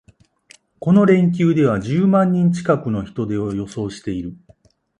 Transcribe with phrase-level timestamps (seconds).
[0.79, 4.35] この連休では十万人近くの人出を予想している